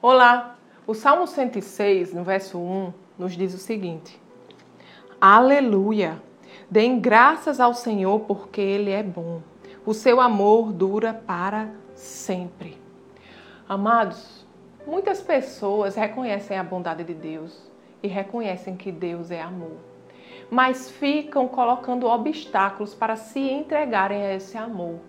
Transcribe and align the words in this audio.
Olá! 0.00 0.56
O 0.86 0.94
Salmo 0.94 1.26
106, 1.26 2.14
no 2.14 2.22
verso 2.22 2.56
1, 2.56 2.92
nos 3.18 3.36
diz 3.36 3.52
o 3.52 3.58
seguinte: 3.58 4.16
Aleluia! 5.20 6.22
Deem 6.70 7.00
graças 7.00 7.58
ao 7.58 7.74
Senhor 7.74 8.20
porque 8.20 8.60
Ele 8.60 8.92
é 8.92 9.02
bom. 9.02 9.42
O 9.84 9.92
seu 9.92 10.20
amor 10.20 10.72
dura 10.72 11.12
para 11.12 11.68
sempre. 11.96 12.78
Amados, 13.68 14.46
muitas 14.86 15.20
pessoas 15.20 15.96
reconhecem 15.96 16.56
a 16.56 16.62
bondade 16.62 17.02
de 17.02 17.14
Deus 17.14 17.68
e 18.00 18.06
reconhecem 18.06 18.76
que 18.76 18.92
Deus 18.92 19.32
é 19.32 19.42
amor, 19.42 19.78
mas 20.48 20.88
ficam 20.88 21.48
colocando 21.48 22.06
obstáculos 22.06 22.94
para 22.94 23.16
se 23.16 23.40
entregarem 23.40 24.22
a 24.22 24.34
esse 24.36 24.56
amor. 24.56 25.00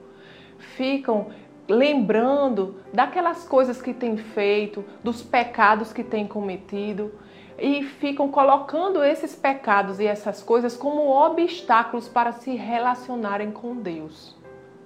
Ficam 0.57 1.27
lembrando 1.70 2.75
daquelas 2.91 3.47
coisas 3.47 3.81
que 3.81 3.93
tem 3.93 4.17
feito, 4.17 4.83
dos 5.04 5.21
pecados 5.21 5.93
que 5.93 6.03
tem 6.03 6.27
cometido 6.27 7.13
e 7.59 7.84
ficam 7.84 8.30
colocando 8.30 9.03
esses 9.03 9.35
pecados 9.35 9.99
e 9.99 10.05
essas 10.05 10.41
coisas 10.41 10.75
como 10.75 11.09
obstáculos 11.09 12.08
para 12.08 12.31
se 12.31 12.55
relacionarem 12.55 13.52
com 13.52 13.75
Deus. 13.75 14.35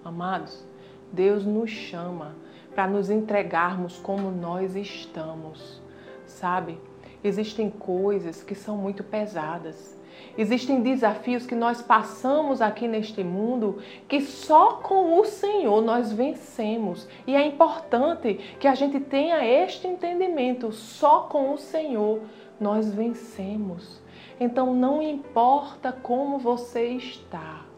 Amados, 0.04 0.66
Deus 1.12 1.46
nos 1.46 1.70
chama 1.70 2.36
para 2.76 2.88
nos 2.88 3.10
entregarmos 3.10 3.98
como 4.00 4.30
nós 4.30 4.76
estamos, 4.76 5.82
sabe? 6.26 6.78
Existem 7.24 7.70
coisas 7.70 8.44
que 8.44 8.56
são 8.56 8.76
muito 8.76 9.04
pesadas 9.04 9.96
Existem 10.38 10.82
desafios 10.82 11.46
que 11.46 11.56
nós 11.56 11.82
passamos 11.82 12.62
aqui 12.62 12.88
neste 12.88 13.24
mundo 13.24 13.80
que 14.08 14.22
só 14.22 14.74
com 14.74 15.20
o 15.20 15.26
Senhor 15.26 15.82
nós 15.82 16.12
vencemos. 16.12 17.08
E 17.28 17.36
é 17.36 17.46
importante 17.46 18.40
que 18.60 18.68
a 18.68 18.76
gente 18.76 19.00
tenha 19.00 19.46
este 19.46 19.88
entendimento: 19.88 20.72
só 20.72 21.22
com 21.22 21.54
o 21.54 21.58
Senhor 21.58 22.22
nós 22.60 22.94
vencemos. 22.94 24.02
Então 24.40 24.74
não 24.74 25.02
importa 25.02 25.92
como 25.92 26.40
você 26.40 26.88
está. 26.88 27.73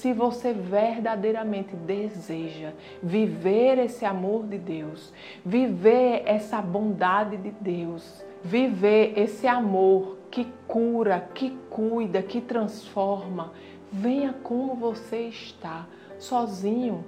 Se 0.00 0.14
você 0.14 0.54
verdadeiramente 0.54 1.76
deseja 1.76 2.72
viver 3.02 3.76
esse 3.76 4.06
amor 4.06 4.46
de 4.46 4.56
Deus, 4.56 5.12
viver 5.44 6.22
essa 6.24 6.62
bondade 6.62 7.36
de 7.36 7.50
Deus, 7.50 8.24
viver 8.42 9.12
esse 9.18 9.46
amor 9.46 10.16
que 10.30 10.46
cura, 10.66 11.28
que 11.34 11.50
cuida, 11.68 12.22
que 12.22 12.40
transforma. 12.40 13.52
Venha 13.92 14.32
como 14.42 14.74
você 14.74 15.28
está, 15.28 15.86
sozinho. 16.18 17.04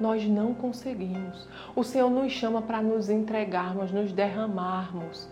Nós 0.00 0.26
não 0.26 0.52
conseguimos. 0.52 1.46
O 1.76 1.84
Senhor 1.84 2.10
nos 2.10 2.32
chama 2.32 2.60
para 2.60 2.82
nos 2.82 3.08
entregarmos, 3.08 3.92
nos 3.92 4.10
derramarmos. 4.10 5.28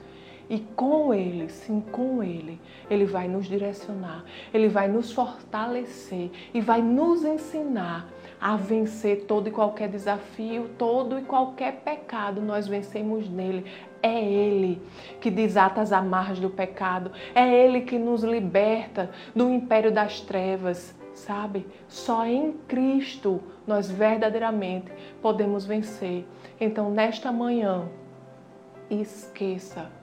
E 0.50 0.58
com 0.58 1.14
Ele, 1.14 1.48
sim, 1.48 1.80
com 1.92 2.20
Ele, 2.24 2.60
Ele 2.90 3.04
vai 3.04 3.28
nos 3.28 3.46
direcionar, 3.46 4.24
Ele 4.52 4.68
vai 4.68 4.88
nos 4.88 5.12
fortalecer 5.12 6.28
e 6.52 6.60
vai 6.60 6.82
nos 6.82 7.24
ensinar 7.24 8.08
a 8.40 8.56
vencer 8.56 9.26
todo 9.26 9.48
e 9.48 9.52
qualquer 9.52 9.88
desafio, 9.88 10.68
todo 10.76 11.16
e 11.20 11.22
qualquer 11.22 11.82
pecado, 11.84 12.40
nós 12.40 12.66
vencemos 12.66 13.28
nele. 13.28 13.64
É 14.02 14.20
Ele 14.20 14.82
que 15.20 15.30
desata 15.30 15.82
as 15.82 15.92
amarras 15.92 16.40
do 16.40 16.50
pecado, 16.50 17.12
é 17.32 17.48
Ele 17.48 17.82
que 17.82 17.96
nos 17.96 18.24
liberta 18.24 19.08
do 19.36 19.48
império 19.50 19.92
das 19.92 20.20
trevas, 20.20 20.96
sabe? 21.14 21.64
Só 21.86 22.26
em 22.26 22.54
Cristo 22.66 23.40
nós 23.64 23.88
verdadeiramente 23.88 24.90
podemos 25.22 25.64
vencer. 25.64 26.26
Então, 26.60 26.90
nesta 26.90 27.30
manhã, 27.30 27.88
esqueça, 28.90 29.99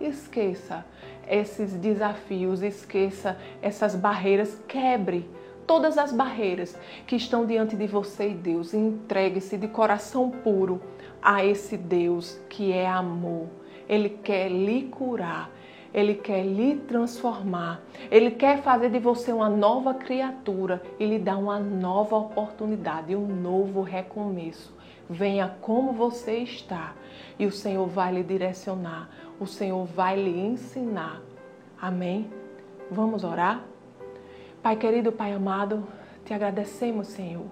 esqueça 0.00 0.84
esses 1.28 1.74
desafios, 1.74 2.62
esqueça 2.62 3.36
essas 3.60 3.94
barreiras, 3.94 4.60
quebre 4.66 5.28
todas 5.66 5.98
as 5.98 6.12
barreiras 6.12 6.76
que 7.06 7.14
estão 7.14 7.44
diante 7.44 7.76
de 7.76 7.86
você 7.86 8.30
e 8.30 8.34
Deus. 8.34 8.72
Entregue-se 8.72 9.58
de 9.58 9.68
coração 9.68 10.30
puro 10.30 10.80
a 11.22 11.44
esse 11.44 11.76
Deus 11.76 12.40
que 12.48 12.72
é 12.72 12.88
amor. 12.88 13.48
Ele 13.88 14.08
quer 14.08 14.48
lhe 14.48 14.84
curar, 14.84 15.50
ele 15.92 16.14
quer 16.14 16.44
lhe 16.44 16.76
transformar, 16.76 17.82
ele 18.10 18.30
quer 18.30 18.62
fazer 18.62 18.90
de 18.90 18.98
você 18.98 19.32
uma 19.32 19.48
nova 19.48 19.94
criatura 19.94 20.82
e 20.98 21.06
lhe 21.06 21.18
dar 21.18 21.38
uma 21.38 21.58
nova 21.58 22.16
oportunidade, 22.16 23.14
um 23.14 23.26
novo 23.26 23.82
recomeço. 23.82 24.77
Venha 25.08 25.56
como 25.60 25.92
você 25.92 26.38
está 26.38 26.94
e 27.38 27.46
o 27.46 27.52
Senhor 27.52 27.86
vai 27.86 28.12
lhe 28.12 28.22
direcionar, 28.22 29.08
o 29.40 29.46
Senhor 29.46 29.84
vai 29.84 30.16
lhe 30.16 30.38
ensinar. 30.38 31.22
Amém? 31.80 32.30
Vamos 32.90 33.24
orar? 33.24 33.62
Pai 34.62 34.76
querido, 34.76 35.12
Pai 35.12 35.32
amado, 35.32 35.86
te 36.24 36.34
agradecemos, 36.34 37.08
Senhor, 37.08 37.46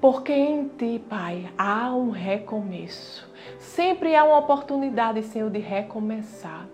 porque 0.00 0.32
em 0.32 0.68
Ti, 0.68 1.00
Pai, 1.08 1.52
há 1.56 1.94
um 1.94 2.10
recomeço. 2.10 3.30
Sempre 3.58 4.16
há 4.16 4.24
uma 4.24 4.38
oportunidade, 4.38 5.22
Senhor, 5.22 5.50
de 5.50 5.58
recomeçar. 5.58 6.66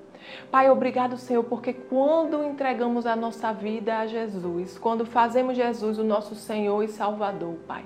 Pai, 0.51 0.71
obrigado, 0.71 1.17
Senhor, 1.17 1.43
porque 1.45 1.73
quando 1.73 2.45
entregamos 2.45 3.07
a 3.07 3.17
nossa 3.17 3.53
vida 3.53 3.99
a 3.99 4.07
Jesus, 4.07 4.79
quando 4.79 5.05
fazemos 5.05 5.57
Jesus 5.57 5.99
o 5.99 6.05
nosso 6.05 6.35
Senhor 6.35 6.83
e 6.83 6.89
Salvador, 6.89 7.57
Pai, 7.67 7.85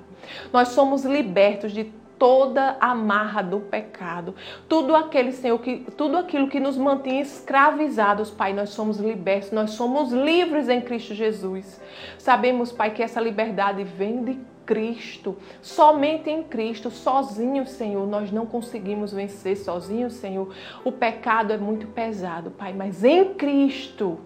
nós 0.53 0.69
somos 0.69 1.05
libertos 1.05 1.73
de 1.73 1.93
toda 2.23 2.77
a 2.79 2.95
marra 2.95 3.43
do 3.43 3.59
pecado. 3.59 4.37
Tudo 4.69 4.95
aquele, 4.95 5.33
Senhor, 5.33 5.59
que 5.59 5.79
tudo 5.97 6.17
aquilo 6.17 6.47
que 6.47 6.61
nos 6.61 6.77
mantinha 6.77 7.21
escravizados, 7.21 8.31
Pai, 8.31 8.53
nós 8.53 8.69
somos 8.69 8.99
libertos, 8.99 9.51
nós 9.51 9.73
somos 9.73 10.13
livres 10.13 10.69
em 10.69 10.81
Cristo 10.81 11.15
Jesus. 11.15 11.81
Sabemos, 12.17 12.71
Pai, 12.71 12.93
que 12.93 13.03
essa 13.03 13.21
liberdade 13.21 13.83
vem 13.83 14.23
de 14.23 14.39
Cristo, 14.65 15.37
somente 15.61 16.31
em 16.31 16.45
Cristo, 16.45 16.93
sozinho, 16.93 17.67
Senhor, 17.67 18.07
nós 18.07 18.31
não 18.31 18.47
conseguimos 18.47 19.13
vencer 19.13 19.57
sozinho, 19.57 20.09
Senhor. 20.09 20.55
O 20.85 20.93
pecado 20.93 21.53
é 21.53 21.59
muito 21.59 21.89
pesado, 21.89 22.53
Pai, 22.53 22.73
mas 22.73 23.03
em 23.03 23.35
Cristo 23.35 24.21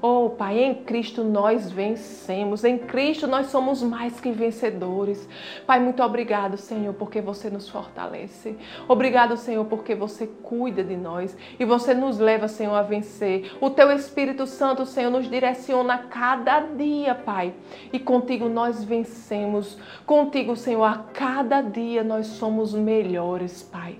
Oh, 0.00 0.30
Pai, 0.30 0.62
em 0.62 0.74
Cristo 0.84 1.24
nós 1.24 1.72
vencemos, 1.72 2.62
em 2.62 2.78
Cristo 2.78 3.26
nós 3.26 3.46
somos 3.46 3.82
mais 3.82 4.20
que 4.20 4.30
vencedores. 4.30 5.28
Pai, 5.66 5.80
muito 5.80 6.00
obrigado, 6.04 6.56
Senhor, 6.56 6.94
porque 6.94 7.20
você 7.20 7.50
nos 7.50 7.68
fortalece. 7.68 8.56
Obrigado, 8.86 9.36
Senhor, 9.36 9.64
porque 9.64 9.96
você 9.96 10.28
cuida 10.28 10.84
de 10.84 10.96
nós 10.96 11.36
e 11.58 11.64
você 11.64 11.94
nos 11.94 12.16
leva, 12.18 12.46
Senhor, 12.46 12.76
a 12.76 12.82
vencer. 12.82 13.50
O 13.60 13.70
teu 13.70 13.90
Espírito 13.90 14.46
Santo, 14.46 14.86
Senhor, 14.86 15.10
nos 15.10 15.28
direciona 15.28 15.98
cada 15.98 16.60
dia, 16.60 17.16
Pai. 17.16 17.52
E 17.92 17.98
contigo 17.98 18.48
nós 18.48 18.84
vencemos. 18.84 19.76
Contigo, 20.06 20.54
Senhor, 20.54 20.84
a 20.84 20.98
cada 21.12 21.60
dia 21.60 22.04
nós 22.04 22.28
somos 22.28 22.72
melhores, 22.72 23.64
Pai. 23.64 23.98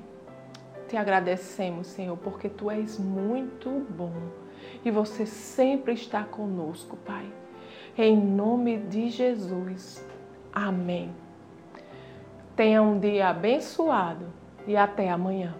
Te 0.87 0.97
agradecemos, 0.97 1.89
Senhor, 1.89 2.17
porque 2.19 2.49
tu 2.49 2.71
és 2.71 3.01
muito 3.01 3.69
bom 3.91 4.48
e 4.85 4.91
você 4.91 5.27
sempre 5.27 5.93
está 5.93 6.25
conosco, 6.25 6.97
Pai. 6.97 7.27
Em 7.97 8.17
nome 8.17 8.79
de 8.79 9.11
Jesus. 9.11 10.07
Amém. 10.53 11.11
Tenha 12.55 12.83
um 12.83 12.99
dia 12.99 13.29
abençoado 13.29 14.27
e 14.67 14.77
até 14.77 15.11
amanhã. 15.11 15.55